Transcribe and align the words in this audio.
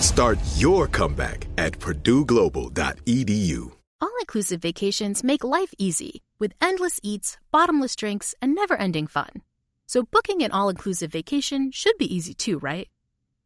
Start 0.00 0.38
your 0.56 0.86
comeback 0.86 1.46
at 1.56 1.72
purdueglobal.edu. 1.72 3.72
All 3.98 4.12
inclusive 4.20 4.60
vacations 4.60 5.24
make 5.24 5.42
life 5.42 5.72
easy 5.78 6.22
with 6.38 6.52
endless 6.60 7.00
eats, 7.02 7.38
bottomless 7.50 7.96
drinks, 7.96 8.34
and 8.42 8.54
never 8.54 8.76
ending 8.76 9.06
fun. 9.06 9.40
So, 9.86 10.02
booking 10.02 10.42
an 10.42 10.50
all 10.50 10.68
inclusive 10.68 11.10
vacation 11.10 11.70
should 11.70 11.96
be 11.96 12.14
easy 12.14 12.34
too, 12.34 12.58
right? 12.58 12.88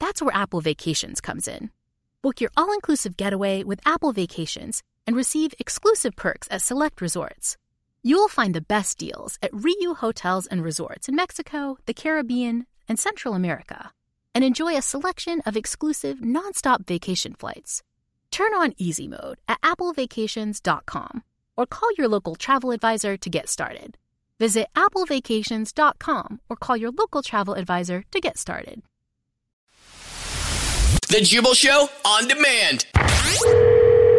That's 0.00 0.20
where 0.20 0.34
Apple 0.34 0.60
Vacations 0.60 1.20
comes 1.20 1.46
in. 1.46 1.70
Book 2.20 2.40
your 2.40 2.50
all 2.56 2.72
inclusive 2.72 3.16
getaway 3.16 3.62
with 3.62 3.86
Apple 3.86 4.12
Vacations 4.12 4.82
and 5.06 5.14
receive 5.14 5.54
exclusive 5.60 6.16
perks 6.16 6.48
at 6.50 6.62
select 6.62 7.00
resorts. 7.00 7.56
You'll 8.02 8.28
find 8.28 8.54
the 8.54 8.60
best 8.60 8.98
deals 8.98 9.38
at 9.40 9.52
Riu 9.52 9.96
Hotels 9.98 10.48
and 10.48 10.64
Resorts 10.64 11.08
in 11.08 11.14
Mexico, 11.14 11.78
the 11.86 11.94
Caribbean, 11.94 12.66
and 12.88 12.98
Central 12.98 13.34
America 13.34 13.92
and 14.34 14.44
enjoy 14.44 14.76
a 14.76 14.82
selection 14.82 15.40
of 15.46 15.56
exclusive 15.56 16.18
nonstop 16.18 16.86
vacation 16.86 17.34
flights. 17.34 17.82
Turn 18.30 18.54
on 18.54 18.74
easy 18.76 19.08
mode 19.08 19.38
at 19.48 19.60
applevacations.com 19.62 21.22
or 21.56 21.66
call 21.66 21.90
your 21.98 22.08
local 22.08 22.36
travel 22.36 22.70
advisor 22.70 23.16
to 23.16 23.30
get 23.30 23.48
started. 23.48 23.96
Visit 24.38 24.68
applevacations.com 24.74 26.40
or 26.48 26.56
call 26.56 26.76
your 26.76 26.90
local 26.92 27.22
travel 27.22 27.54
advisor 27.54 28.04
to 28.10 28.20
get 28.20 28.38
started. 28.38 28.82
The 31.08 31.20
Jubal 31.22 31.54
Show 31.54 31.88
on 32.04 32.28
demand. 32.28 32.86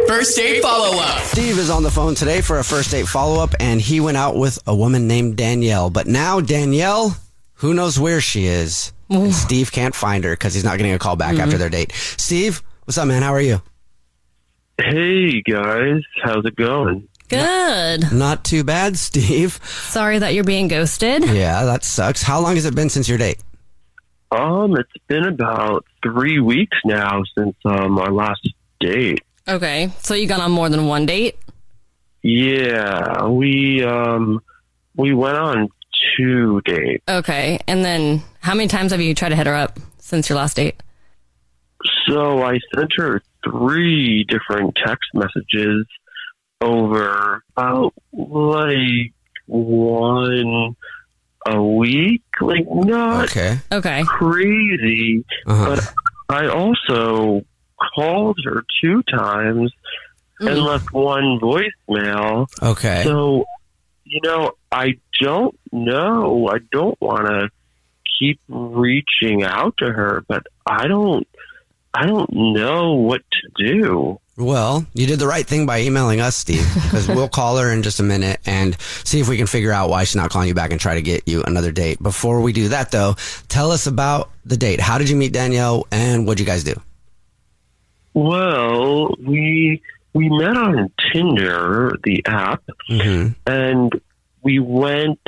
First 0.07 0.35
date 0.35 0.61
follow 0.61 0.99
up. 0.99 1.21
Steve 1.21 1.57
is 1.57 1.69
on 1.69 1.83
the 1.83 1.89
phone 1.89 2.15
today 2.15 2.41
for 2.41 2.59
a 2.59 2.63
first 2.63 2.91
date 2.91 3.07
follow 3.07 3.41
up, 3.41 3.55
and 3.59 3.79
he 3.79 4.01
went 4.01 4.17
out 4.17 4.35
with 4.35 4.59
a 4.67 4.75
woman 4.75 5.07
named 5.07 5.37
Danielle. 5.37 5.89
But 5.89 6.07
now, 6.07 6.41
Danielle, 6.41 7.15
who 7.55 7.73
knows 7.73 7.97
where 7.97 8.19
she 8.19 8.45
is? 8.45 8.91
And 9.11 9.33
Steve 9.33 9.71
can't 9.71 9.93
find 9.93 10.23
her 10.23 10.31
because 10.31 10.53
he's 10.53 10.63
not 10.63 10.77
getting 10.77 10.93
a 10.93 10.99
call 10.99 11.17
back 11.17 11.37
after 11.37 11.57
their 11.57 11.69
date. 11.69 11.91
Steve, 11.91 12.63
what's 12.85 12.97
up, 12.97 13.07
man? 13.07 13.21
How 13.21 13.33
are 13.33 13.41
you? 13.41 13.61
Hey 14.77 15.41
guys, 15.41 16.01
how's 16.23 16.45
it 16.45 16.55
going? 16.55 17.07
Good. 17.27 18.11
Not 18.11 18.43
too 18.43 18.63
bad, 18.63 18.97
Steve. 18.97 19.59
Sorry 19.63 20.17
that 20.19 20.33
you're 20.33 20.43
being 20.43 20.67
ghosted. 20.69 21.25
Yeah, 21.25 21.65
that 21.65 21.83
sucks. 21.83 22.23
How 22.23 22.39
long 22.39 22.55
has 22.55 22.65
it 22.65 22.73
been 22.73 22.89
since 22.89 23.07
your 23.07 23.17
date? 23.17 23.41
Um, 24.31 24.75
it's 24.77 24.91
been 25.07 25.25
about 25.25 25.85
three 26.01 26.39
weeks 26.39 26.77
now 26.85 27.21
since 27.37 27.55
um 27.65 27.99
our 27.99 28.11
last 28.11 28.47
date. 28.79 29.19
Okay. 29.47 29.91
So 29.99 30.13
you 30.13 30.25
got 30.27 30.39
on 30.39 30.51
more 30.51 30.69
than 30.69 30.87
one 30.87 31.05
date? 31.05 31.37
Yeah, 32.23 33.27
we 33.27 33.83
um 33.83 34.41
we 34.95 35.13
went 35.13 35.37
on 35.37 35.69
two 36.17 36.61
dates. 36.65 37.03
Okay. 37.07 37.59
And 37.67 37.83
then 37.83 38.21
how 38.39 38.53
many 38.53 38.67
times 38.67 38.91
have 38.91 39.01
you 39.01 39.13
tried 39.15 39.29
to 39.29 39.35
hit 39.35 39.47
her 39.47 39.55
up 39.55 39.79
since 39.99 40.29
your 40.29 40.37
last 40.37 40.55
date? 40.57 40.81
So 42.07 42.43
I 42.43 42.59
sent 42.75 42.91
her 42.97 43.21
three 43.43 44.23
different 44.25 44.75
text 44.85 45.09
messages 45.13 45.85
over 46.61 47.43
about 47.57 47.93
like 48.13 49.13
one 49.47 50.75
a 51.47 51.61
week. 51.63 52.21
Like 52.39 52.65
not 52.69 53.25
Okay. 53.25 53.57
Okay. 53.71 54.03
crazy, 54.05 55.25
Uh-huh. 55.47 55.75
but 55.75 55.93
I 56.29 56.47
also 56.47 57.43
called 57.95 58.37
her 58.45 58.63
two 58.81 59.01
times 59.03 59.71
and 60.39 60.59
left 60.59 60.91
one 60.93 61.39
voicemail. 61.39 62.47
Okay. 62.61 63.03
So, 63.03 63.45
you 64.11 64.19
know, 64.23 64.51
I 64.71 64.97
don't 65.21 65.57
know. 65.71 66.49
I 66.49 66.57
don't 66.71 66.99
want 66.99 67.27
to 67.27 67.49
keep 68.19 68.41
reaching 68.49 69.43
out 69.43 69.75
to 69.77 69.85
her, 69.85 70.23
but 70.27 70.43
I 70.65 70.87
don't. 70.87 71.27
I 71.93 72.05
don't 72.05 72.31
know 72.31 72.93
what 72.93 73.21
to 73.31 73.65
do. 73.65 74.19
Well, 74.37 74.85
you 74.93 75.07
did 75.07 75.19
the 75.19 75.27
right 75.27 75.45
thing 75.45 75.65
by 75.65 75.81
emailing 75.81 76.21
us, 76.21 76.37
Steve, 76.37 76.65
because 76.73 77.07
we'll 77.07 77.27
call 77.27 77.57
her 77.57 77.71
in 77.71 77.83
just 77.83 77.99
a 77.99 78.03
minute 78.03 78.39
and 78.45 78.79
see 78.79 79.19
if 79.19 79.27
we 79.27 79.37
can 79.37 79.47
figure 79.47 79.73
out 79.73 79.89
why 79.89 80.05
she's 80.05 80.15
not 80.15 80.29
calling 80.29 80.47
you 80.47 80.53
back 80.53 80.71
and 80.71 80.79
try 80.79 80.95
to 80.95 81.01
get 81.01 81.27
you 81.27 81.43
another 81.43 81.71
date. 81.71 82.01
Before 82.01 82.41
we 82.41 82.53
do 82.53 82.69
that, 82.69 82.91
though, 82.91 83.15
tell 83.49 83.71
us 83.71 83.87
about 83.87 84.29
the 84.45 84.55
date. 84.55 84.79
How 84.79 84.97
did 84.97 85.09
you 85.09 85.17
meet 85.17 85.33
Danielle 85.33 85.85
and 85.91 86.25
what'd 86.25 86.39
you 86.39 86.45
guys 86.45 86.63
do? 86.63 86.79
Well, 88.13 89.15
we 89.19 89.81
we 90.13 90.29
met 90.29 90.57
on 90.57 90.91
Tinder, 91.11 91.93
the 92.03 92.23
app, 92.25 92.63
Mm-hmm. 92.89 93.33
and 93.45 94.01
we 94.43 94.59
went 94.59 95.19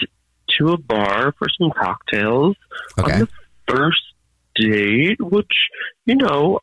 to 0.58 0.70
a 0.70 0.78
bar 0.78 1.34
for 1.38 1.48
some 1.58 1.72
cocktails 1.72 2.56
Okay. 3.00 3.14
on 3.14 3.20
the 3.22 3.28
first 3.68 4.02
date, 4.56 5.20
which, 5.22 5.52
you 6.06 6.16
know, 6.16 6.60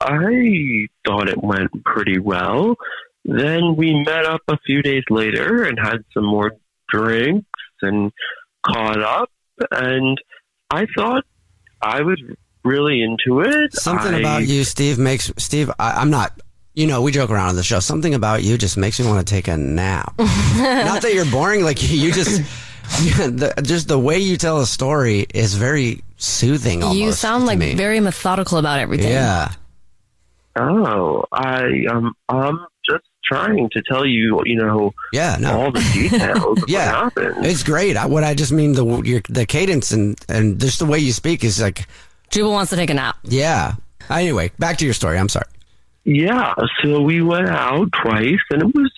I 0.00 0.86
thought 1.06 1.28
it 1.28 1.42
went 1.42 1.84
pretty 1.84 2.18
well. 2.18 2.76
Then 3.24 3.76
we 3.76 4.02
met 4.04 4.24
up 4.26 4.42
a 4.48 4.58
few 4.64 4.82
days 4.82 5.02
later 5.10 5.64
and 5.64 5.78
had 5.78 6.04
some 6.14 6.24
more 6.24 6.52
drinks 6.88 7.48
and 7.82 8.12
caught 8.64 9.00
up. 9.02 9.30
And 9.72 10.16
I 10.70 10.86
thought 10.96 11.24
I 11.82 12.02
was 12.02 12.20
really 12.64 13.02
into 13.02 13.40
it. 13.40 13.74
Something 13.74 14.14
I- 14.14 14.18
about 14.20 14.46
you, 14.46 14.64
Steve, 14.64 14.98
makes 14.98 15.32
Steve. 15.38 15.70
I, 15.78 15.92
I'm 15.92 16.10
not. 16.10 16.38
You 16.78 16.86
know, 16.86 17.02
we 17.02 17.10
joke 17.10 17.30
around 17.30 17.48
on 17.48 17.56
the 17.56 17.64
show. 17.64 17.80
Something 17.80 18.14
about 18.14 18.44
you 18.44 18.56
just 18.56 18.76
makes 18.76 19.00
me 19.00 19.06
want 19.08 19.26
to 19.26 19.28
take 19.34 19.48
a 19.48 19.56
nap. 19.56 20.14
not 20.18 21.02
that 21.02 21.10
you're 21.12 21.24
boring. 21.26 21.64
Like 21.64 21.78
you 21.90 22.12
just, 22.12 22.40
the, 23.08 23.52
just 23.64 23.88
the 23.88 23.98
way 23.98 24.18
you 24.18 24.36
tell 24.36 24.60
a 24.60 24.66
story 24.66 25.26
is 25.34 25.54
very 25.54 26.04
soothing. 26.18 26.84
Almost 26.84 27.00
you 27.00 27.10
sound 27.10 27.46
like 27.46 27.58
me. 27.58 27.74
very 27.74 27.98
methodical 27.98 28.58
about 28.58 28.78
everything. 28.78 29.10
Yeah. 29.10 29.50
Oh, 30.54 31.24
I 31.32 31.84
um, 31.90 32.14
I'm 32.28 32.60
just 32.88 33.04
trying 33.24 33.68
to 33.70 33.82
tell 33.82 34.06
you, 34.06 34.40
you 34.44 34.54
know, 34.56 34.92
Yeah. 35.12 35.36
No. 35.40 35.60
all 35.60 35.72
the 35.72 35.80
details 35.92 36.60
Yeah. 36.68 36.92
what 37.02 37.12
happened. 37.16 37.44
It's 37.46 37.64
great. 37.64 37.96
I, 37.96 38.06
what 38.06 38.22
I 38.22 38.34
just 38.34 38.52
mean 38.52 38.74
the 38.74 39.02
your, 39.02 39.20
the 39.28 39.46
cadence 39.46 39.90
and 39.90 40.16
and 40.28 40.60
just 40.60 40.78
the 40.78 40.86
way 40.86 41.00
you 41.00 41.10
speak 41.12 41.42
is 41.42 41.60
like 41.60 41.88
Jubal 42.30 42.52
wants 42.52 42.70
to 42.70 42.76
take 42.76 42.90
a 42.90 42.94
nap. 42.94 43.16
yeah. 43.24 43.74
Anyway, 44.08 44.52
back 44.60 44.78
to 44.78 44.84
your 44.84 44.94
story. 44.94 45.18
I'm 45.18 45.28
sorry. 45.28 45.44
Yeah, 46.04 46.54
so 46.82 47.02
we 47.02 47.20
went 47.22 47.48
out 47.48 47.90
twice, 47.92 48.40
and 48.50 48.62
it 48.62 48.74
was 48.74 48.90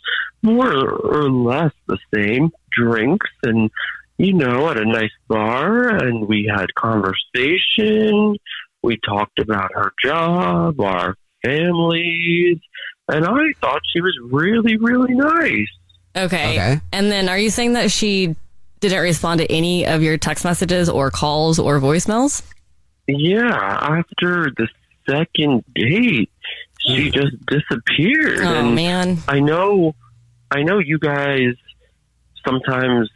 more 0.43 0.73
or 0.73 1.31
less 1.31 1.73
the 1.87 1.99
same 2.15 2.51
drinks, 2.71 3.29
and 3.43 3.71
you 4.19 4.35
know, 4.35 4.69
at 4.69 4.77
a 4.77 4.85
nice 4.85 5.11
bar, 5.29 5.89
and 5.89 6.29
we 6.29 6.51
had 6.55 6.75
conversation. 6.75 8.37
We 8.83 8.99
talked 8.99 9.39
about 9.39 9.73
her 9.75 9.93
job, 10.05 10.81
our 10.81 11.17
families, 11.43 12.59
and 13.09 13.27
I 13.27 13.53
thought 13.61 13.81
she 13.93 14.01
was 14.01 14.17
really, 14.31 14.77
really 14.77 15.15
nice. 15.15 15.69
Okay. 16.17 16.53
Okay. 16.53 16.81
And 16.93 17.11
then 17.11 17.29
are 17.29 17.39
you 17.39 17.51
saying 17.51 17.75
that 17.75 17.91
she 17.91 18.37
didn't 18.81 19.01
respond 19.01 19.41
to 19.41 19.51
any 19.51 19.87
of 19.87 20.03
your 20.03 20.19
text 20.19 20.45
messages 20.45 20.89
or 20.89 21.11
calls 21.11 21.59
or 21.59 21.81
voicemails? 21.81 22.43
Yeah, 23.07 23.53
after 23.53 24.51
the 24.57 24.69
second 25.09 25.65
date, 25.75 26.31
she 26.79 27.11
mm. 27.11 27.15
just 27.15 27.37
disappeared. 27.47 28.41
Oh 28.41 28.55
and 28.55 28.75
man. 28.75 29.19
I 29.29 29.41
know, 29.41 29.95
I 30.51 30.63
know 30.63 30.79
you 30.79 30.99
guys 30.99 31.55
sometimes 32.45 33.11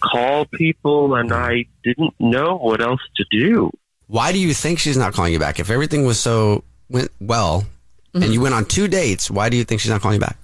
call 0.00 0.46
people, 0.46 1.14
and 1.14 1.32
I 1.32 1.66
didn't 1.84 2.14
know 2.18 2.56
what 2.56 2.80
else 2.80 3.00
to 3.16 3.24
do. 3.30 3.70
Why 4.06 4.32
do 4.32 4.38
you 4.38 4.52
think 4.52 4.78
she's 4.78 4.96
not 4.96 5.14
calling 5.14 5.32
you 5.32 5.38
back? 5.38 5.60
If 5.60 5.70
everything 5.70 6.04
was 6.04 6.18
so 6.18 6.64
went 6.88 7.10
well, 7.20 7.66
and 8.14 8.24
you 8.24 8.30
mm-hmm. 8.32 8.42
went 8.42 8.54
on 8.54 8.64
two 8.66 8.88
dates. 8.88 9.30
Why 9.30 9.48
do 9.48 9.56
you 9.56 9.64
think 9.64 9.80
she's 9.80 9.90
not 9.90 10.00
calling 10.02 10.16
you 10.16 10.20
back? 10.20 10.36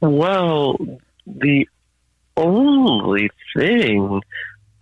Well, 0.00 0.76
the 1.26 1.68
only 2.36 3.30
thing 3.56 4.20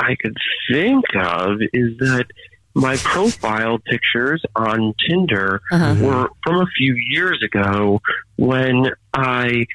I 0.01 0.15
could 0.21 0.37
think 0.71 1.05
of 1.15 1.61
is 1.73 1.99
that 1.99 2.27
my 2.75 2.97
profile 2.97 3.79
pictures 3.79 4.43
on 4.55 4.95
Tinder 5.07 5.61
uh-huh. 5.71 5.97
were 6.01 6.31
from 6.45 6.61
a 6.61 6.67
few 6.77 6.95
years 7.11 7.43
ago 7.43 8.01
when 8.37 8.91
I 9.13 9.67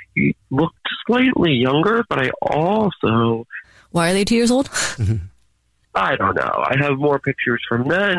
looked 0.49 0.87
slightly 1.05 1.53
younger, 1.53 2.03
but 2.07 2.19
I 2.19 2.29
also, 2.41 3.45
Why 3.91 4.11
are 4.11 4.13
they 4.13 4.25
two 4.25 4.35
years 4.35 4.51
old? 4.51 4.69
I 5.95 6.15
don't 6.15 6.35
know, 6.35 6.63
I 6.65 6.75
have 6.79 6.97
more 6.97 7.19
pictures 7.19 7.61
from 7.67 7.87
then, 7.87 8.17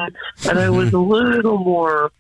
and 0.48 0.58
I 0.58 0.70
was 0.70 0.92
a 0.92 0.98
little 0.98 1.58
more 1.58 2.12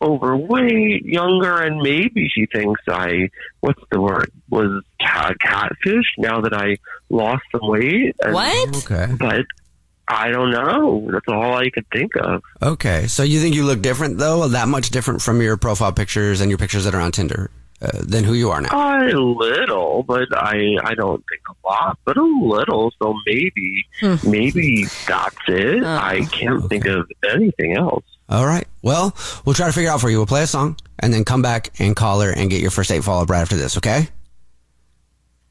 overweight, 0.00 1.04
younger, 1.04 1.62
and 1.62 1.80
maybe 1.80 2.28
she 2.32 2.46
thinks 2.46 2.80
I, 2.88 3.30
what's 3.60 3.82
the 3.90 4.00
word, 4.00 4.30
was 4.50 4.82
cat, 5.00 5.36
catfish 5.40 6.04
now 6.18 6.40
that 6.42 6.52
I 6.52 6.76
lost 7.08 7.42
some 7.50 7.68
weight. 7.68 8.14
And- 8.20 8.34
What? 8.34 8.76
Okay. 8.84 9.12
But 9.18 9.46
I 10.08 10.28
don't 10.30 10.50
know. 10.52 11.08
That's 11.10 11.26
all 11.28 11.54
I 11.56 11.68
could 11.70 11.86
think 11.92 12.12
of. 12.16 12.42
Okay. 12.62 13.06
So 13.08 13.22
you 13.24 13.40
think 13.40 13.54
you 13.54 13.64
look 13.64 13.82
different 13.82 14.18
though? 14.18 14.46
That 14.48 14.68
much 14.68 14.90
different 14.90 15.20
from 15.22 15.40
your 15.42 15.56
profile 15.56 15.92
pictures 15.92 16.40
and 16.40 16.50
your 16.50 16.58
pictures 16.58 16.84
that 16.84 16.94
are 16.94 17.00
on 17.00 17.10
Tinder 17.12 17.50
uh, 17.82 17.90
than 17.94 18.22
who 18.24 18.32
you 18.34 18.50
are 18.50 18.60
now? 18.60 18.68
A 18.72 19.10
little, 19.18 20.04
but 20.04 20.28
I 20.32 20.76
I 20.84 20.94
don't 20.94 21.24
think 21.28 21.42
a 21.50 21.66
lot, 21.68 21.98
but 22.04 22.16
a 22.16 22.22
little. 22.22 22.92
So 23.02 23.14
maybe 23.26 23.84
maybe 24.24 24.84
that's 25.08 25.36
it. 25.48 25.82
I 25.82 26.24
can't 26.26 26.68
think 26.68 26.86
of 26.86 27.10
anything 27.32 27.76
else. 27.76 28.04
All 28.28 28.46
right. 28.46 28.66
Well, 28.82 29.14
we'll 29.44 29.54
try 29.54 29.66
to 29.66 29.72
figure 29.72 29.88
it 29.90 29.92
out 29.92 30.00
for 30.00 30.08
you. 30.10 30.18
We'll 30.18 30.26
play 30.26 30.42
a 30.42 30.46
song 30.46 30.76
and 31.00 31.12
then 31.12 31.24
come 31.24 31.42
back 31.42 31.70
and 31.80 31.94
call 31.96 32.20
her 32.20 32.30
and 32.30 32.48
get 32.48 32.60
your 32.60 32.70
first 32.70 32.90
date 32.90 33.02
follow 33.04 33.22
up 33.24 33.30
right 33.30 33.40
after 33.40 33.56
this. 33.56 33.76
Okay. 33.76 34.08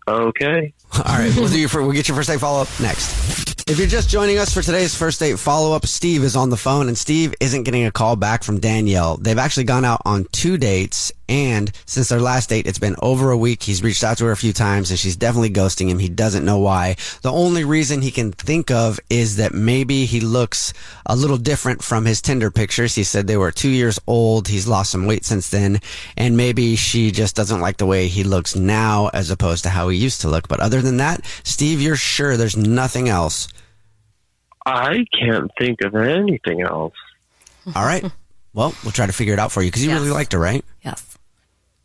Okay. 0.08 0.74
All 0.94 1.04
right. 1.04 1.34
We'll 1.36 1.50
do 1.50 1.60
your. 1.60 1.70
fir- 1.70 1.82
We'll 1.82 1.92
get 1.92 2.08
your 2.08 2.16
first 2.16 2.30
date 2.30 2.40
follow 2.40 2.62
up 2.62 2.70
next. 2.82 3.55
If 3.68 3.80
you're 3.80 3.88
just 3.88 4.10
joining 4.10 4.38
us 4.38 4.54
for 4.54 4.62
today's 4.62 4.94
first 4.94 5.20
date 5.20 5.40
follow 5.40 5.76
up, 5.76 5.88
Steve 5.88 6.24
is 6.24 6.36
on 6.36 6.52
the 6.52 6.56
phone 6.56 6.88
and 6.88 6.96
Steve 6.96 7.34
isn't 7.40 7.64
getting 7.64 7.88
a 7.88 7.92
call 7.92 8.16
back 8.16 8.44
from 8.44 8.60
Danielle. 8.60 9.18
They've 9.18 9.40
actually 9.40 9.64
gone 9.64 9.84
out 9.84 10.04
on 10.06 10.28
two 10.32 10.60
dates 10.60 11.12
and 11.28 11.72
since 11.88 12.10
their 12.10 12.20
last 12.20 12.50
date, 12.50 12.68
it's 12.68 12.78
been 12.78 12.96
over 13.02 13.32
a 13.32 13.38
week. 13.38 13.64
He's 13.64 13.82
reached 13.82 14.04
out 14.04 14.20
to 14.20 14.26
her 14.26 14.32
a 14.32 14.38
few 14.38 14.54
times 14.54 14.92
and 14.92 15.00
she's 15.00 15.16
definitely 15.16 15.50
ghosting 15.50 15.90
him. 15.90 15.98
He 15.98 16.10
doesn't 16.10 16.46
know 16.46 16.60
why. 16.60 16.96
The 17.24 17.32
only 17.32 17.64
reason 17.64 18.04
he 18.04 18.12
can 18.12 18.32
think 18.34 18.70
of 18.70 19.00
is 19.10 19.38
that 19.38 19.52
maybe 19.52 20.06
he 20.06 20.20
looks 20.20 20.72
a 21.08 21.16
little 21.16 21.38
different 21.38 21.84
from 21.84 22.06
his 22.06 22.22
Tinder 22.22 22.52
pictures. 22.52 22.94
He 22.94 23.04
said 23.04 23.26
they 23.26 23.36
were 23.38 23.52
two 23.52 23.70
years 23.70 24.00
old. 24.06 24.48
He's 24.48 24.68
lost 24.68 24.92
some 24.92 25.08
weight 25.08 25.26
since 25.26 25.50
then. 25.50 25.82
And 26.16 26.38
maybe 26.38 26.76
she 26.76 27.10
just 27.10 27.36
doesn't 27.36 27.62
like 27.62 27.78
the 27.78 27.88
way 27.88 28.10
he 28.10 28.24
looks 28.24 28.56
now 28.56 29.10
as 29.12 29.32
opposed 29.32 29.64
to 29.64 29.70
how 29.72 29.90
he 29.90 29.98
used 29.98 30.22
to 30.22 30.30
look. 30.30 30.48
But 30.48 30.60
other 30.60 30.84
than 30.84 30.98
that, 30.98 31.26
Steve, 31.44 31.82
you're 31.82 31.96
sure 31.96 32.38
there's 32.38 32.56
nothing 32.56 33.10
else. 33.10 33.48
I 34.66 35.06
can't 35.18 35.52
think 35.60 35.82
of 35.82 35.96
anything 35.96 36.62
else. 36.62 36.94
All 37.76 37.86
right. 37.86 38.04
Well, 38.54 38.74
we'll 38.84 38.92
try 38.92 39.06
to 39.06 39.14
figure 39.14 39.34
it 39.34 39.40
out 39.40 39.52
for 39.52 39.62
you 39.62 39.68
because 39.70 39.84
you 39.84 39.90
Yes. 39.92 40.00
really 40.00 40.12
liked 40.12 40.34
her, 40.34 40.40
right? 40.40 40.64
Yes. 40.84 41.18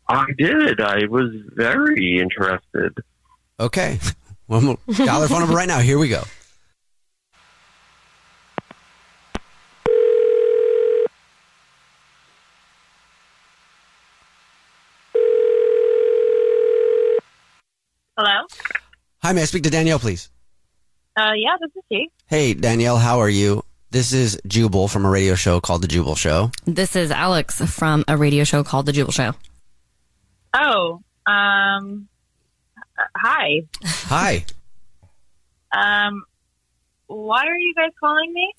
I 0.07 0.25
did. 0.37 0.79
I 0.81 1.05
was 1.05 1.31
very 1.53 2.19
interested. 2.19 2.97
Okay. 3.59 3.99
Well, 4.47 4.59
we'll 4.85 5.27
phone 5.29 5.39
number 5.39 5.55
right 5.55 5.67
now. 5.67 5.79
Here 5.79 5.97
we 5.97 6.09
go. 6.09 6.23
Hello. 18.17 18.45
Hi, 19.23 19.33
may 19.33 19.41
I 19.43 19.45
speak 19.45 19.63
to 19.63 19.69
Danielle, 19.69 19.99
please? 19.99 20.29
Uh, 21.21 21.33
yeah, 21.33 21.55
this 21.59 21.69
is 21.75 21.83
she. 21.91 22.09
Hey, 22.27 22.53
Danielle, 22.55 22.97
how 22.97 23.19
are 23.19 23.29
you? 23.29 23.63
This 23.91 24.11
is 24.11 24.41
Jubal 24.47 24.87
from 24.87 25.05
a 25.05 25.09
radio 25.09 25.35
show 25.35 25.59
called 25.59 25.83
The 25.83 25.87
Jubal 25.87 26.15
Show. 26.15 26.49
This 26.65 26.95
is 26.95 27.11
Alex 27.11 27.61
from 27.61 28.03
a 28.07 28.17
radio 28.17 28.43
show 28.43 28.63
called 28.63 28.87
The 28.87 28.91
Jubal 28.91 29.13
Show. 29.13 29.33
Oh, 30.55 31.03
um, 31.27 32.07
uh, 32.97 33.03
hi. 33.15 33.61
Hi. 33.83 34.45
Um, 35.73 36.25
why 37.07 37.45
are 37.47 37.55
you 37.55 37.73
guys 37.73 37.91
calling 37.97 38.33
me? 38.33 38.53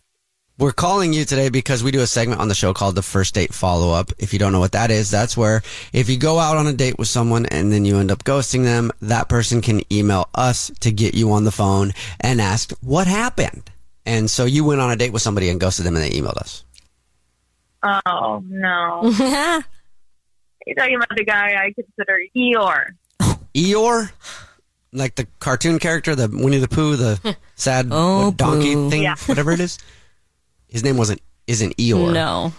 We're 0.63 0.71
calling 0.71 1.13
you 1.13 1.25
today 1.25 1.49
because 1.49 1.83
we 1.83 1.91
do 1.91 2.03
a 2.03 2.07
segment 2.07 2.41
on 2.41 2.47
the 2.47 2.55
show 2.55 2.73
called 2.73 2.95
the 2.95 3.03
first 3.03 3.35
date 3.35 3.53
follow 3.53 3.93
up. 3.93 4.13
If 4.19 4.33
you 4.33 4.39
don't 4.39 4.53
know 4.53 4.61
what 4.61 4.71
that 4.73 4.93
is, 4.93 5.11
that's 5.11 5.37
where 5.37 5.61
if 5.93 6.09
you 6.09 6.17
go 6.17 6.39
out 6.39 6.57
on 6.57 6.69
a 6.69 6.73
date 6.73 7.01
with 7.01 7.09
someone 7.09 7.47
and 7.47 7.73
then 7.73 7.85
you 7.85 7.99
end 7.99 8.13
up 8.13 8.23
ghosting 8.23 8.63
them, 8.63 8.93
that 9.03 9.29
person 9.29 9.61
can 9.61 9.83
email 9.93 10.29
us 10.37 10.71
to 10.79 10.93
get 10.93 11.15
you 11.15 11.33
on 11.33 11.43
the 11.43 11.51
phone 11.51 11.91
and 12.21 12.41
ask 12.41 12.71
what 12.81 13.09
happened. 13.09 13.73
And 14.07 14.31
so 14.31 14.45
you 14.45 14.63
went 14.65 14.81
on 14.81 14.93
a 14.93 14.95
date 14.95 15.13
with 15.13 15.21
somebody 15.21 15.49
and 15.49 15.59
ghosted 15.59 15.85
them 15.85 15.97
and 15.97 16.05
they 16.05 16.11
emailed 16.11 16.37
us. 16.37 16.63
Oh 17.83 18.45
no, 18.47 19.01
you're 20.65 20.77
talking 20.77 20.95
about 20.95 21.09
the 21.17 21.25
guy 21.27 21.57
I 21.61 21.73
consider 21.73 22.21
Eeyore. 22.37 22.91
Eeyore? 23.53 24.13
Like 24.93 25.17
the 25.17 25.27
cartoon 25.41 25.81
character, 25.81 26.15
the 26.15 26.29
Winnie 26.33 26.59
the 26.59 26.69
Pooh, 26.69 26.95
the 26.95 27.37
sad 27.57 27.89
Oh, 27.91 28.31
donkey 28.31 28.75
Pooh. 28.75 28.91
thing, 28.91 29.03
Yeah. 29.03 29.17
whatever 29.27 29.51
it 29.51 29.59
is. 29.59 29.81
His 30.73 30.83
name 30.83 30.97
wasn't 30.97 31.21
isn't 31.47 31.77
Eeyore. 31.77 32.13
No. 32.13 32.53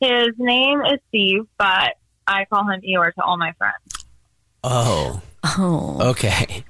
His 0.00 0.30
name 0.38 0.80
is 0.84 0.98
Steve, 1.08 1.46
but 1.58 1.94
I 2.26 2.44
call 2.46 2.68
him 2.68 2.80
Eeyore 2.80 3.12
to 3.14 3.22
all 3.22 3.36
my 3.38 3.52
friends. 3.52 4.06
Oh. 4.64 5.22
Oh. 5.44 5.98
Okay. 6.10 6.64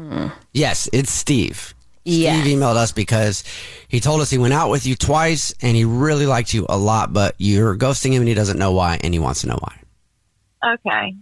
yes, 0.52 0.88
it's 0.92 1.10
Steve. 1.12 1.74
Yeah. 2.04 2.40
Steve 2.40 2.56
emailed 2.58 2.76
us 2.76 2.92
because 2.92 3.44
he 3.88 4.00
told 4.00 4.20
us 4.22 4.30
he 4.30 4.38
went 4.38 4.54
out 4.54 4.70
with 4.70 4.86
you 4.86 4.94
twice 4.94 5.52
and 5.60 5.76
he 5.76 5.84
really 5.84 6.24
liked 6.26 6.54
you 6.54 6.64
a 6.68 6.78
lot, 6.78 7.12
but 7.12 7.34
you're 7.38 7.76
ghosting 7.76 8.12
him 8.12 8.22
and 8.22 8.28
he 8.28 8.34
doesn't 8.34 8.58
know 8.58 8.72
why 8.72 8.98
and 9.02 9.12
he 9.12 9.20
wants 9.20 9.42
to 9.42 9.48
know 9.48 9.58
why. 9.60 10.74
Okay. 10.74 11.14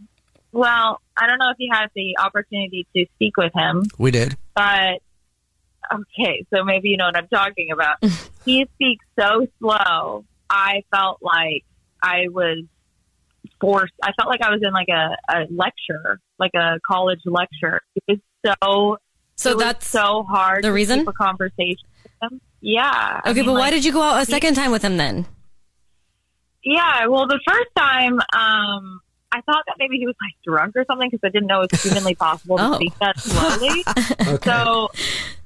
Well, 0.53 1.01
I 1.17 1.27
don't 1.27 1.39
know 1.39 1.51
if 1.51 1.57
you 1.59 1.69
had 1.73 1.89
the 1.95 2.17
opportunity 2.19 2.87
to 2.97 3.05
speak 3.17 3.37
with 3.37 3.53
him, 3.55 3.83
We 3.99 4.11
did. 4.13 4.37
but 4.55 5.01
okay, 5.93 6.45
so 6.55 6.65
maybe 6.65 6.89
you 6.91 6.97
know 6.97 7.07
what 7.07 7.17
I'm 7.17 7.29
talking 7.29 7.71
about. 7.73 7.97
he 8.45 8.67
speaks 8.75 9.05
so 9.19 9.47
slow. 9.59 10.25
I 10.49 10.83
felt 10.91 11.19
like 11.23 11.65
I 12.03 12.29
was 12.31 12.65
forced. 13.61 13.93
I 14.03 14.13
felt 14.13 14.29
like 14.29 14.43
I 14.43 14.51
was 14.51 14.61
in 14.63 14.73
like 14.73 14.89
a, 14.89 15.17
a 15.29 15.47
lecture, 15.51 16.21
like 16.39 16.53
a 16.55 16.79
college 16.87 17.21
lecture. 17.25 17.81
It 17.95 18.03
was 18.09 18.19
so. 18.61 18.99
So 19.39 19.51
it 19.51 19.57
was 19.57 19.65
that's 19.65 19.89
so 19.89 20.23
hard. 20.23 20.65
the 20.65 20.69
to 20.69 20.73
reason? 20.73 21.01
keep 21.01 21.09
a 21.09 21.13
conversation. 21.13 21.87
With 22.23 22.33
him. 22.33 22.41
Yeah. 22.61 23.21
I 23.25 23.31
Okay, 23.31 23.41
mean, 23.41 23.47
but 23.47 23.53
why 23.55 23.71
did 23.71 23.85
you 23.85 23.93
go 23.93 24.01
out 24.03 24.23
a 24.23 24.25
second 24.27 24.55
time 24.55 24.71
with 24.71 24.83
him 24.83 24.97
then? 24.97 25.27
Yeah. 26.65 27.07
Well, 27.07 27.27
the 27.27 27.39
first 27.47 27.69
time, 27.77 28.15
um, 28.15 29.01
I 29.33 29.41
thought 29.43 29.65
that 29.67 29.75
maybe 29.79 29.99
he 29.99 30.07
was 30.07 30.15
like 30.21 30.35
drunk 30.45 30.75
or 30.77 30.85
something 30.87 31.11
because 31.11 31.21
I 31.25 31.31
didn't 31.31 31.49
know 31.49 31.61
it 31.63 31.71
was 31.71 31.83
humanly 31.83 32.15
possible 32.15 32.57
to 32.59 32.65
Oh. 32.71 32.75
speak 32.77 32.93
that 33.01 33.19
slowly. 33.21 33.85
So 34.45 34.89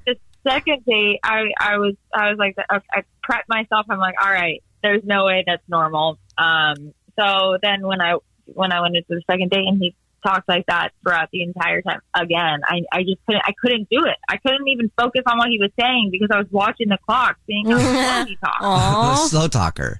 second 0.47 0.85
date, 0.85 1.19
I, 1.23 1.51
I 1.59 1.77
was 1.77 1.95
I 2.13 2.29
was 2.29 2.37
like 2.37 2.55
I, 2.69 2.79
I 2.93 3.03
prepped 3.29 3.47
myself. 3.47 3.85
I'm 3.89 3.99
like, 3.99 4.15
all 4.21 4.31
right, 4.31 4.63
there's 4.83 5.03
no 5.03 5.25
way 5.25 5.43
that's 5.45 5.63
normal. 5.67 6.17
Um, 6.37 6.93
so 7.19 7.57
then 7.61 7.85
when 7.85 8.01
I 8.01 8.15
when 8.45 8.71
I 8.71 8.81
went 8.81 8.95
into 8.95 9.09
the 9.09 9.21
second 9.29 9.51
date 9.51 9.67
and 9.67 9.79
he 9.79 9.95
talked 10.25 10.47
like 10.47 10.65
that 10.67 10.89
throughout 11.03 11.29
the 11.31 11.43
entire 11.43 11.81
time 11.81 12.01
again, 12.15 12.61
I 12.65 12.81
I 12.91 13.03
just 13.03 13.25
couldn't 13.25 13.43
I 13.45 13.53
couldn't 13.61 13.89
do 13.89 14.05
it. 14.05 14.17
I 14.29 14.37
couldn't 14.37 14.67
even 14.67 14.91
focus 14.97 15.21
on 15.25 15.37
what 15.37 15.49
he 15.49 15.59
was 15.59 15.71
saying 15.79 16.09
because 16.11 16.29
I 16.31 16.37
was 16.37 16.47
watching 16.51 16.89
the 16.89 16.97
clock, 17.05 17.37
seeing 17.47 17.69
how 17.69 17.77
slow 17.77 18.25
he 18.27 18.37
talked. 18.37 18.63
A 18.63 19.17
slow 19.29 19.47
talker. 19.47 19.99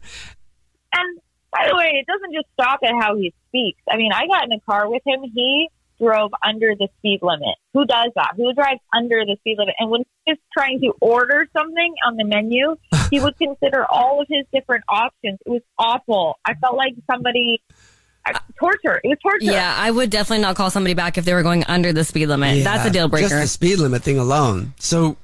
And 0.94 1.20
by 1.52 1.68
the 1.68 1.76
way, 1.76 1.92
it 2.00 2.06
doesn't 2.08 2.34
just 2.34 2.48
stop 2.54 2.80
at 2.84 2.94
how 3.00 3.16
he 3.16 3.34
speaks. 3.50 3.82
I 3.90 3.98
mean, 3.98 4.12
I 4.14 4.28
got 4.28 4.46
in 4.46 4.52
a 4.52 4.60
car 4.62 4.90
with 4.90 5.02
him. 5.06 5.22
He 5.34 5.70
drove 6.02 6.32
under 6.46 6.74
the 6.76 6.88
speed 7.00 7.20
limit. 7.22 7.56
Who 7.74 7.86
does 7.86 8.12
that? 8.16 8.32
Who 8.38 8.54
drives 8.54 8.80
under 8.96 9.24
the 9.26 9.36
speed 9.40 9.58
limit? 9.60 9.76
And 9.80 9.90
when 9.90 10.02
he 10.26 10.32
was 10.32 10.40
trying 10.58 10.80
to 10.82 10.94
order 11.00 11.48
something 11.56 11.94
on 12.06 12.18
the 12.18 12.24
menu, 12.26 12.76
he 13.10 13.20
would 13.20 13.38
consider 13.42 13.86
all 13.90 14.22
of 14.22 14.28
his 14.30 14.46
different 14.54 14.84
options. 14.90 15.40
It 15.46 15.50
was 15.50 15.62
awful. 15.78 16.38
I 16.46 16.56
felt 16.56 16.76
like 16.76 16.94
somebody 17.10 17.62
I, 18.26 18.40
torture. 18.60 19.00
It 19.04 19.08
was 19.08 19.18
torture. 19.22 19.46
Yeah, 19.52 19.76
I 19.78 19.92
would 19.92 20.10
definitely 20.10 20.42
not 20.44 20.56
call 20.56 20.70
somebody 20.70 20.94
back 20.94 21.18
if 21.18 21.26
they 21.26 21.34
were 21.34 21.44
going 21.44 21.64
under 21.66 21.94
the 21.94 22.04
speed 22.04 22.28
limit. 22.28 22.64
That's 22.64 22.88
a 22.88 22.92
deal 22.92 23.08
breaker. 23.08 23.30
Just 23.30 23.42
the 23.42 23.48
speed 23.48 23.78
limit 23.80 24.04
thing 24.04 24.18
alone. 24.18 24.74
So 24.80 25.18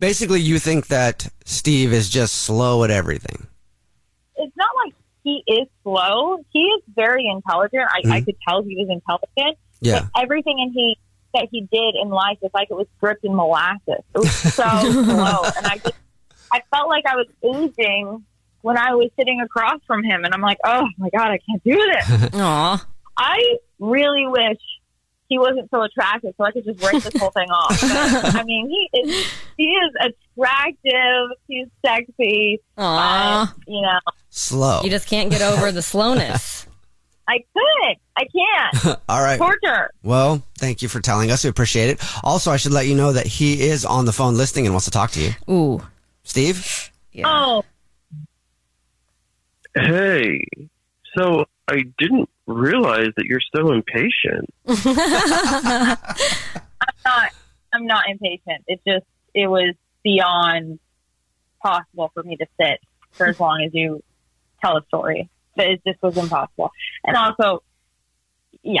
basically, 0.00 0.40
you 0.40 0.58
think 0.58 0.88
that 0.88 1.28
Steve 1.44 1.92
is 1.92 2.08
just 2.08 2.34
slow 2.42 2.84
at 2.84 2.90
everything. 2.90 3.46
It's 4.36 4.56
not 4.56 4.70
like 4.84 4.94
he 5.22 5.42
is 5.46 5.68
slow. 5.82 6.38
He 6.50 6.60
is 6.60 6.82
very 6.94 7.26
intelligent. 7.26 7.84
I, 7.88 8.00
I 8.16 8.20
Mhm. 8.20 8.24
could 8.26 8.36
tell 8.46 8.62
he 8.62 8.76
was 8.76 8.88
intelligent. 8.90 9.58
Yeah. 9.84 10.06
But 10.14 10.22
everything 10.22 10.58
in 10.58 10.72
he 10.72 10.98
that 11.34 11.48
he 11.50 11.62
did 11.62 11.94
in 12.00 12.08
life 12.10 12.38
was 12.40 12.50
like 12.54 12.68
it 12.70 12.74
was 12.74 12.86
dripped 13.00 13.24
in 13.24 13.34
molasses. 13.34 14.02
It 14.14 14.18
was 14.18 14.32
so 14.32 14.62
slow, 14.80 15.42
and 15.56 15.66
I 15.66 15.78
just 15.82 15.94
I 16.52 16.60
felt 16.72 16.88
like 16.88 17.04
I 17.06 17.16
was 17.16 17.26
aging 17.42 18.24
when 18.62 18.78
I 18.78 18.94
was 18.94 19.10
sitting 19.18 19.40
across 19.40 19.80
from 19.86 20.02
him, 20.02 20.24
and 20.24 20.32
I'm 20.32 20.40
like, 20.40 20.58
oh 20.64 20.86
my 20.98 21.10
god, 21.10 21.28
I 21.28 21.38
can't 21.38 21.62
do 21.64 21.74
this. 21.74 22.34
Aw. 22.34 22.86
I 23.16 23.56
really 23.78 24.26
wish 24.26 24.58
he 25.28 25.38
wasn't 25.38 25.68
so 25.70 25.82
attractive, 25.82 26.34
so 26.36 26.44
I 26.44 26.52
could 26.52 26.64
just 26.64 26.80
break 26.80 27.02
this 27.02 27.20
whole 27.20 27.30
thing 27.30 27.50
off. 27.50 27.80
But, 28.22 28.36
I 28.36 28.44
mean, 28.44 28.68
he 28.68 29.00
is 29.00 29.26
he 29.56 29.64
is 29.64 29.92
attractive. 30.36 31.36
He's 31.48 31.66
sexy. 31.84 32.60
Aw. 32.78 33.54
but, 33.56 33.72
you 33.72 33.82
know, 33.82 33.98
Slow. 34.30 34.80
You 34.82 34.90
just 34.90 35.06
can't 35.06 35.30
get 35.30 35.42
over 35.42 35.70
the 35.70 35.82
slowness. 35.82 36.66
I 37.28 37.38
could. 37.54 37.96
I 38.16 38.24
can't. 38.24 38.98
All 39.08 39.22
right. 39.22 39.38
Torture. 39.38 39.90
Well, 40.02 40.42
thank 40.58 40.82
you 40.82 40.88
for 40.88 41.00
telling 41.00 41.30
us. 41.30 41.44
We 41.44 41.50
appreciate 41.50 41.90
it. 41.90 42.00
Also, 42.22 42.50
I 42.50 42.56
should 42.56 42.72
let 42.72 42.86
you 42.86 42.94
know 42.94 43.12
that 43.12 43.26
he 43.26 43.62
is 43.62 43.84
on 43.84 44.04
the 44.04 44.12
phone 44.12 44.36
listening 44.36 44.66
and 44.66 44.74
wants 44.74 44.84
to 44.84 44.90
talk 44.90 45.10
to 45.12 45.20
you. 45.20 45.32
Ooh. 45.50 45.82
Steve? 46.22 46.90
Yeah. 47.12 47.24
Oh, 47.26 47.64
Hey, 49.76 50.44
so 51.16 51.46
I 51.66 51.82
didn't 51.98 52.28
realize 52.46 53.08
that 53.16 53.24
you're 53.24 53.40
so 53.54 53.72
impatient. 53.72 54.48
I'm 54.66 55.96
not. 57.04 57.32
I'm 57.72 57.86
not 57.86 58.08
impatient. 58.08 58.64
It 58.68 58.80
just 58.86 59.04
it 59.34 59.48
was 59.48 59.74
beyond 60.04 60.78
possible 61.60 62.10
for 62.14 62.22
me 62.22 62.36
to 62.36 62.46
sit 62.60 62.80
for 63.12 63.26
as 63.26 63.40
long 63.40 63.62
as 63.66 63.74
you 63.74 64.02
tell 64.62 64.76
a 64.76 64.84
story. 64.86 65.28
But 65.56 65.66
it 65.66 65.82
just 65.84 66.00
was 66.02 66.16
impossible. 66.16 66.70
And 67.04 67.16
also, 67.16 67.62
yeah. 68.64 68.80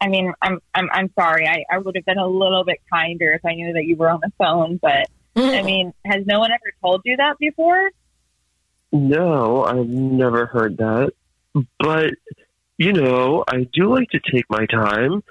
I 0.00 0.08
mean, 0.08 0.32
I'm 0.42 0.60
I'm 0.74 0.88
I'm 0.92 1.10
sorry. 1.18 1.46
I, 1.46 1.64
I 1.70 1.78
would 1.78 1.94
have 1.94 2.06
been 2.06 2.18
a 2.18 2.26
little 2.26 2.64
bit 2.64 2.80
kinder 2.90 3.32
if 3.32 3.44
I 3.44 3.54
knew 3.54 3.72
that 3.74 3.84
you 3.84 3.96
were 3.96 4.08
on 4.08 4.20
the 4.22 4.32
phone. 4.38 4.78
But 4.80 5.08
I 5.36 5.40
mm-hmm. 5.40 5.66
mean, 5.66 5.94
has 6.04 6.26
no 6.26 6.40
one 6.40 6.50
ever 6.50 6.72
told 6.82 7.02
you 7.04 7.16
that 7.16 7.38
before? 7.38 7.90
No, 8.92 9.64
I've 9.64 9.88
never 9.88 10.46
heard 10.46 10.78
that. 10.78 11.12
But, 11.78 12.14
you 12.78 12.92
know, 12.92 13.44
I 13.46 13.68
do 13.72 13.94
like 13.94 14.08
to 14.10 14.20
take 14.32 14.44
my 14.48 14.66
time, 14.66 15.22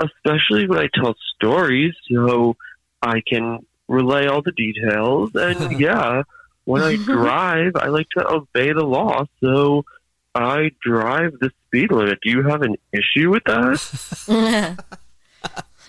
especially 0.00 0.66
when 0.66 0.78
I 0.78 0.88
tell 0.94 1.14
stories, 1.36 1.94
so 2.10 2.56
I 3.02 3.22
can 3.26 3.66
relay 3.88 4.26
all 4.26 4.42
the 4.42 4.52
details. 4.52 5.30
And 5.34 5.78
yeah, 5.80 6.22
when 6.64 6.82
I 6.82 6.96
drive, 7.04 7.72
I 7.76 7.88
like 7.88 8.08
to 8.16 8.26
obey 8.26 8.72
the 8.72 8.84
law, 8.84 9.26
so 9.40 9.84
I 10.34 10.70
drive 10.80 11.38
the 11.40 11.50
speed 11.66 11.92
limit. 11.92 12.18
Do 12.22 12.30
you 12.30 12.42
have 12.42 12.62
an 12.62 12.76
issue 12.92 13.30
with 13.30 13.44
that? 13.44 14.76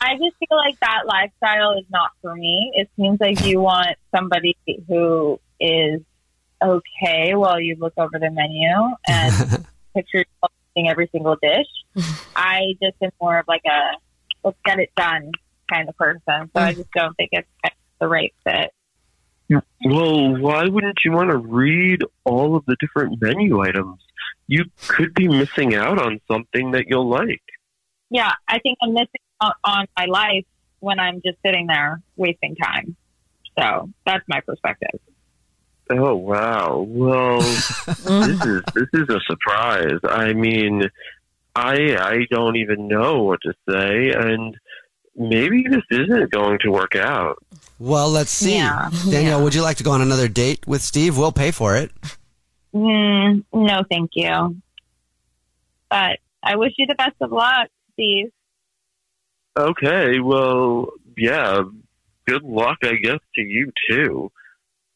I 0.00 0.16
just 0.16 0.36
feel 0.36 0.58
like 0.58 0.78
that 0.80 1.06
lifestyle 1.06 1.78
is 1.78 1.86
not 1.90 2.10
for 2.20 2.34
me. 2.34 2.72
It 2.74 2.90
seems 2.96 3.20
like 3.20 3.44
you 3.46 3.60
want 3.60 3.96
somebody 4.14 4.56
who 4.88 5.40
is 5.60 6.00
okay 6.62 7.34
while 7.34 7.60
you 7.60 7.76
look 7.78 7.94
over 7.96 8.18
the 8.18 8.30
menu 8.30 8.96
and 9.06 9.66
picture 9.94 10.24
eating 10.76 10.90
every 10.90 11.08
single 11.12 11.36
dish. 11.40 11.66
I 12.36 12.74
just 12.82 12.96
am 13.02 13.10
more 13.20 13.38
of 13.38 13.46
like 13.48 13.62
a 13.64 13.96
let's 14.44 14.58
get 14.64 14.80
it 14.80 14.90
done 14.96 15.30
kind 15.72 15.88
of 15.88 15.96
person. 15.96 16.22
So 16.24 16.50
I 16.56 16.72
mm. 16.72 16.76
just 16.76 16.90
don't 16.92 17.16
think 17.16 17.30
it's 17.32 17.48
the 18.00 18.08
right 18.08 18.34
fit. 18.44 18.72
Well, 19.84 20.38
why 20.38 20.66
wouldn't 20.66 20.98
you 21.04 21.12
want 21.12 21.30
to 21.30 21.36
read 21.36 22.02
all 22.24 22.56
of 22.56 22.64
the 22.66 22.76
different 22.80 23.20
menu 23.20 23.60
items? 23.60 24.00
You 24.46 24.64
could 24.88 25.14
be 25.14 25.28
missing 25.28 25.74
out 25.74 25.98
on 25.98 26.20
something 26.30 26.72
that 26.72 26.86
you'll 26.88 27.08
like. 27.08 27.42
Yeah, 28.10 28.32
I 28.46 28.58
think 28.58 28.78
I'm 28.82 28.92
missing 28.92 29.20
out 29.42 29.54
on 29.64 29.86
my 29.96 30.06
life 30.06 30.44
when 30.80 31.00
I'm 31.00 31.22
just 31.24 31.38
sitting 31.44 31.66
there 31.66 32.00
wasting 32.16 32.56
time. 32.56 32.96
So 33.58 33.90
that's 34.04 34.24
my 34.28 34.40
perspective. 34.40 35.00
Oh 35.90 36.14
wow! 36.14 36.86
Well, 36.88 37.40
this 37.40 38.44
is 38.46 38.62
this 38.74 38.88
is 38.94 39.08
a 39.08 39.20
surprise. 39.26 39.98
I 40.04 40.32
mean, 40.32 40.88
I 41.54 41.96
I 41.96 42.26
don't 42.30 42.56
even 42.56 42.88
know 42.88 43.24
what 43.24 43.40
to 43.42 43.52
say, 43.68 44.10
and 44.12 44.56
maybe 45.16 45.64
this 45.68 45.82
isn't 45.90 46.30
going 46.30 46.58
to 46.60 46.70
work 46.70 46.96
out. 46.96 47.42
Well, 47.78 48.10
let's 48.10 48.30
see. 48.30 48.56
Yeah. 48.56 48.90
Danielle, 49.10 49.42
would 49.42 49.54
you 49.54 49.62
like 49.62 49.76
to 49.78 49.84
go 49.84 49.92
on 49.92 50.00
another 50.00 50.28
date 50.28 50.66
with 50.66 50.82
Steve? 50.82 51.18
We'll 51.18 51.32
pay 51.32 51.50
for 51.50 51.76
it. 51.76 51.90
Mm, 52.74 53.44
no, 53.52 53.82
thank 53.90 54.12
you. 54.14 54.56
But 55.90 56.18
I 56.42 56.56
wish 56.56 56.72
you 56.78 56.86
the 56.86 56.94
best 56.94 57.16
of 57.20 57.32
luck, 57.32 57.68
Steve. 57.92 58.30
Okay, 59.58 60.20
well, 60.20 60.88
yeah. 61.16 61.62
Good 62.26 62.44
luck, 62.44 62.78
I 62.82 62.94
guess, 62.94 63.18
to 63.34 63.42
you 63.42 63.72
too. 63.88 64.30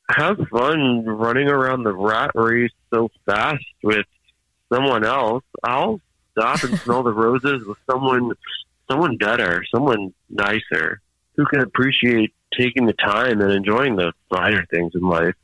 Have 0.08 0.38
fun 0.50 1.04
running 1.04 1.49
around 1.49 1.82
the 1.82 1.92
rat 1.92 2.30
race 2.35 2.70
so 2.94 3.11
fast 3.26 3.64
with 3.82 4.06
someone 4.73 5.04
else. 5.04 5.42
I'll 5.64 6.00
stop 6.32 6.62
and 6.62 6.78
smell 6.78 7.02
the 7.02 7.12
roses 7.12 7.66
with 7.66 7.78
someone, 7.90 8.32
someone 8.90 9.16
better, 9.16 9.64
someone 9.73 10.12
nicer, 10.31 11.00
who 11.37 11.45
can 11.47 11.61
appreciate 11.61 12.33
taking 12.57 12.87
the 12.87 12.93
time 12.95 13.40
and 13.40 13.52
enjoying 13.52 13.97
the 13.97 14.12
finer 14.31 14.64
things 14.66 14.93
in 14.95 15.02
life. 15.02 15.35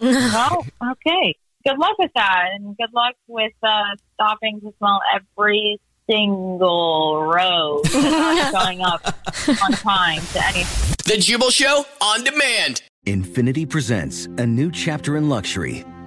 well, 0.00 0.66
okay. 0.92 1.36
Good 1.66 1.78
luck 1.78 1.98
with 1.98 2.12
that, 2.14 2.50
and 2.54 2.76
good 2.76 2.92
luck 2.94 3.14
with 3.26 3.52
uh, 3.62 3.96
stopping 4.14 4.60
to 4.60 4.72
smell 4.78 5.00
every 5.14 5.80
single 6.08 7.24
rose 7.24 7.86
showing 7.90 8.80
up 8.80 9.04
on 9.62 9.72
time 9.72 10.22
to 10.32 10.46
any. 10.46 10.62
The 11.04 11.18
Jubal 11.18 11.50
Show 11.50 11.84
on 12.00 12.24
demand. 12.24 12.82
Infiniti 13.06 13.68
presents 13.68 14.26
a 14.26 14.46
new 14.46 14.70
chapter 14.70 15.16
in 15.16 15.28
luxury, 15.28 15.84